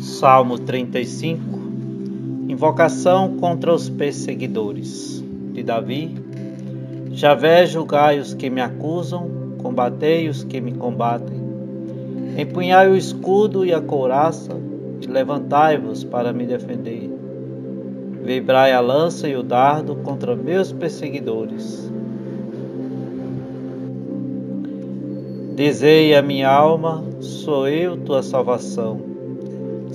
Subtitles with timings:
[0.00, 1.58] Salmo 35
[2.48, 6.14] Invocação contra os perseguidores de Davi.
[7.10, 11.36] Javé, julgai os que me acusam, combatei os que me combatem.
[12.38, 14.56] Empunhai o escudo e a couraça,
[15.08, 17.10] levantai-vos para me defender.
[18.22, 21.92] Vibrai a lança e o dardo contra meus perseguidores.
[25.56, 29.07] Dizei a minha alma: sou eu tua salvação.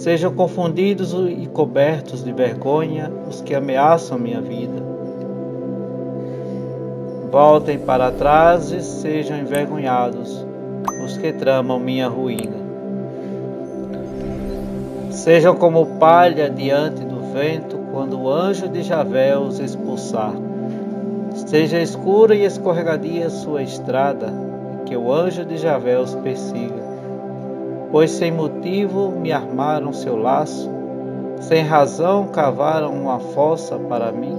[0.00, 4.82] Sejam confundidos e cobertos de vergonha os que ameaçam minha vida.
[7.30, 10.42] Voltem para trás e sejam envergonhados
[11.04, 12.56] os que tramam minha ruína.
[15.10, 20.32] Sejam como palha diante do vento quando o anjo de Javé os expulsar.
[21.34, 24.32] Seja escura e escorregadia sua estrada,
[24.86, 26.89] que o anjo de Javé os persiga
[27.90, 30.70] pois sem motivo me armaram seu laço,
[31.40, 34.38] sem razão cavaram uma fossa para mim.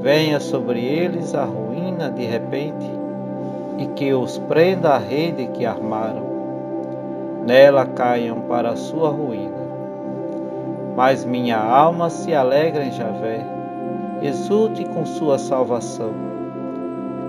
[0.00, 2.90] Venha sobre eles a ruína de repente,
[3.78, 6.34] e que os prenda a rede que armaram.
[7.46, 9.64] Nela caiam para a sua ruína.
[10.96, 13.44] Mas minha alma se alegra em Javé,
[14.22, 16.12] exulte com sua salvação.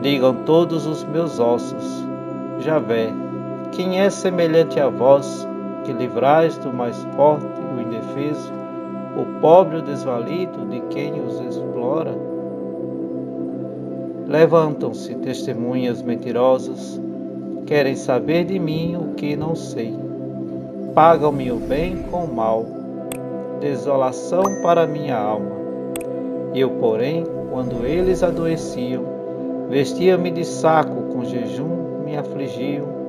[0.02, 2.06] Digam todos os meus ossos,
[2.60, 3.12] Javé,
[3.68, 5.48] quem é semelhante a vós,
[5.84, 8.52] que livrais do mais forte o indefeso,
[9.18, 12.14] o pobre o desvalido de quem os explora?
[14.28, 17.00] Levantam-se testemunhas mentirosas,
[17.66, 19.94] querem saber de mim o que não sei.
[20.94, 22.66] Pagam-me o bem com o mal,
[23.60, 25.56] desolação para minha alma.
[26.54, 29.04] Eu, porém, quando eles adoeciam,
[29.70, 33.05] vestia-me de saco com jejum, me afligiam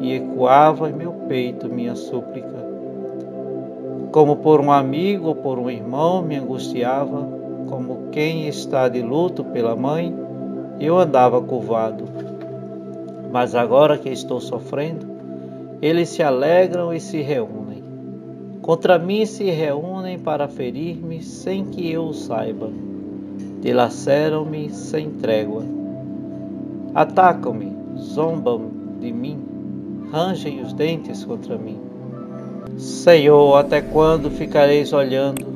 [0.00, 2.58] e ecoava em meu peito minha súplica.
[4.12, 7.28] Como por um amigo ou por um irmão me angustiava,
[7.68, 10.14] como quem está de luto pela mãe,
[10.80, 12.04] eu andava curvado.
[13.30, 15.06] Mas agora que estou sofrendo,
[15.82, 17.82] eles se alegram e se reúnem.
[18.62, 22.70] Contra mim se reúnem para ferir-me sem que eu o saiba.
[23.60, 25.64] Dilaceram-me sem trégua.
[26.94, 29.57] Atacam-me, zombam de mim
[30.12, 31.78] rangem os dentes contra mim.
[32.76, 35.46] Senhor, até quando ficareis olhando?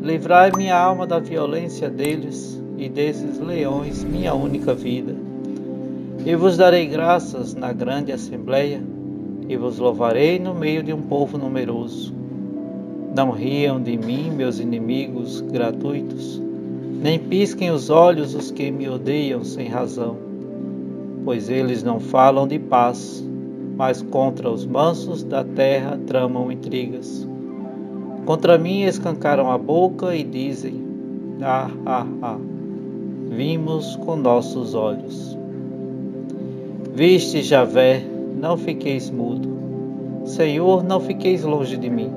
[0.00, 5.14] Livrai minha alma da violência deles e desses leões, minha única vida.
[6.24, 8.82] E vos darei graças na grande assembleia,
[9.48, 12.14] e vos louvarei no meio de um povo numeroso.
[13.14, 16.40] Não riam de mim, meus inimigos gratuitos,
[17.02, 20.16] nem pisquem os olhos os que me odeiam sem razão,
[21.24, 23.22] pois eles não falam de paz,
[23.76, 27.26] mas contra os mansos da terra tramam intrigas.
[28.24, 30.82] Contra mim escancaram a boca e dizem:
[31.42, 32.38] Ah, ah, ah,
[33.28, 35.36] vimos com nossos olhos.
[36.94, 38.04] Viste, Javé,
[38.40, 39.50] não fiqueis mudo.
[40.24, 42.10] Senhor, não fiqueis longe de mim.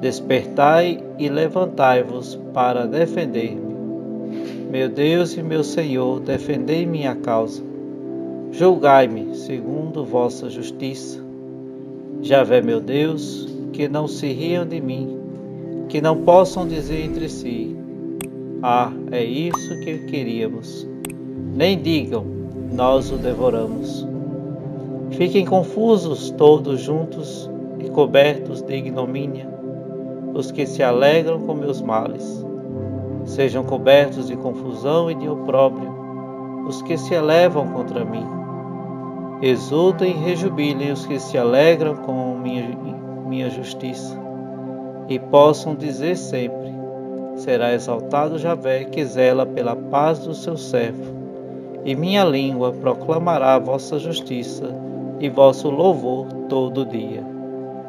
[0.00, 3.68] Despertai e levantai-vos para defender-me.
[4.70, 7.67] Meu Deus e meu Senhor, defendei minha causa.
[8.50, 11.22] Julgai-me segundo vossa justiça.
[12.22, 15.18] Javé, meu Deus, que não se riam de mim,
[15.88, 17.76] que não possam dizer entre si:
[18.62, 20.88] Ah, é isso que queríamos.
[21.54, 22.24] Nem digam:
[22.72, 24.06] Nós o devoramos.
[25.10, 27.48] Fiquem confusos todos juntos
[27.78, 29.48] e cobertos de ignomínia,
[30.34, 32.44] os que se alegram com meus males.
[33.24, 36.07] Sejam cobertos de confusão e de opróbrio
[36.68, 38.26] os que se elevam contra mim.
[39.40, 42.68] Exultem e rejubilem os que se alegram com minha,
[43.26, 44.16] minha justiça,
[45.08, 46.68] e possam dizer sempre:
[47.36, 51.16] Será exaltado Javé que zela pela paz do seu servo,
[51.84, 54.68] e minha língua proclamará vossa justiça
[55.18, 57.37] e vosso louvor todo dia.